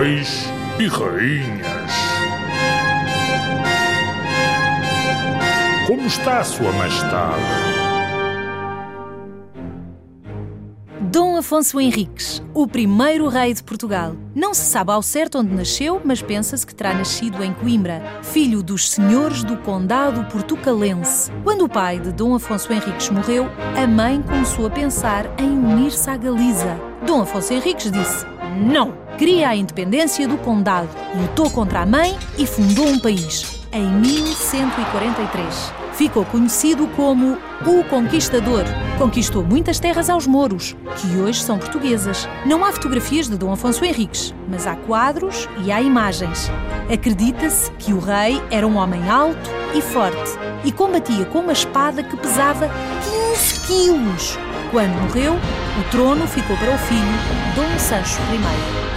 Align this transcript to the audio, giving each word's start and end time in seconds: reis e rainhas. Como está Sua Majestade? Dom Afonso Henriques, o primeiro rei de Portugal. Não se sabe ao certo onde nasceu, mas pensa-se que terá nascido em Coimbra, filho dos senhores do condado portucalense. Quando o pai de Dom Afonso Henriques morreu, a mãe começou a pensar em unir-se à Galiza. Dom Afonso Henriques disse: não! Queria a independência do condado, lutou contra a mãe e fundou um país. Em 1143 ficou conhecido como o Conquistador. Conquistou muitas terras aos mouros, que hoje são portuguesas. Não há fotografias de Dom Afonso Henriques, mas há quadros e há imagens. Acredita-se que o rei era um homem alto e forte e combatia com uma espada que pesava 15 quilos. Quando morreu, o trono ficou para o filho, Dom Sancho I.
reis 0.00 0.46
e 0.78 0.86
rainhas. 0.86 1.92
Como 5.86 6.06
está 6.06 6.42
Sua 6.42 6.72
Majestade? 6.72 7.42
Dom 11.02 11.36
Afonso 11.36 11.78
Henriques, 11.78 12.42
o 12.54 12.66
primeiro 12.66 13.28
rei 13.28 13.52
de 13.52 13.62
Portugal. 13.62 14.16
Não 14.34 14.54
se 14.54 14.62
sabe 14.62 14.90
ao 14.90 15.02
certo 15.02 15.38
onde 15.38 15.54
nasceu, 15.54 16.00
mas 16.02 16.22
pensa-se 16.22 16.66
que 16.66 16.74
terá 16.74 16.94
nascido 16.94 17.44
em 17.44 17.52
Coimbra, 17.52 18.00
filho 18.22 18.62
dos 18.62 18.90
senhores 18.90 19.44
do 19.44 19.58
condado 19.58 20.24
portucalense. 20.32 21.30
Quando 21.44 21.66
o 21.66 21.68
pai 21.68 21.98
de 21.98 22.10
Dom 22.10 22.34
Afonso 22.34 22.72
Henriques 22.72 23.10
morreu, 23.10 23.50
a 23.76 23.86
mãe 23.86 24.22
começou 24.22 24.66
a 24.66 24.70
pensar 24.70 25.26
em 25.38 25.50
unir-se 25.50 26.08
à 26.08 26.16
Galiza. 26.16 26.80
Dom 27.06 27.20
Afonso 27.20 27.52
Henriques 27.52 27.90
disse: 27.90 28.24
não! 28.56 29.09
Queria 29.20 29.50
a 29.50 29.54
independência 29.54 30.26
do 30.26 30.38
condado, 30.38 30.88
lutou 31.14 31.50
contra 31.50 31.82
a 31.82 31.84
mãe 31.84 32.16
e 32.38 32.46
fundou 32.46 32.86
um 32.86 32.98
país. 32.98 33.60
Em 33.70 33.86
1143 33.86 35.74
ficou 35.92 36.24
conhecido 36.24 36.88
como 36.96 37.36
o 37.66 37.84
Conquistador. 37.84 38.64
Conquistou 38.96 39.44
muitas 39.44 39.78
terras 39.78 40.08
aos 40.08 40.26
mouros, 40.26 40.74
que 40.96 41.18
hoje 41.18 41.42
são 41.42 41.58
portuguesas. 41.58 42.26
Não 42.46 42.64
há 42.64 42.72
fotografias 42.72 43.28
de 43.28 43.36
Dom 43.36 43.52
Afonso 43.52 43.84
Henriques, 43.84 44.34
mas 44.48 44.66
há 44.66 44.74
quadros 44.74 45.46
e 45.62 45.70
há 45.70 45.82
imagens. 45.82 46.50
Acredita-se 46.90 47.70
que 47.72 47.92
o 47.92 47.98
rei 47.98 48.40
era 48.50 48.66
um 48.66 48.78
homem 48.78 49.06
alto 49.10 49.50
e 49.74 49.82
forte 49.82 50.30
e 50.64 50.72
combatia 50.72 51.26
com 51.26 51.40
uma 51.40 51.52
espada 51.52 52.02
que 52.02 52.16
pesava 52.16 52.70
15 53.36 53.66
quilos. 53.66 54.38
Quando 54.70 54.98
morreu, 55.02 55.34
o 55.34 55.90
trono 55.90 56.26
ficou 56.26 56.56
para 56.56 56.74
o 56.74 56.78
filho, 56.78 57.54
Dom 57.54 57.78
Sancho 57.78 58.18
I. 58.32 58.89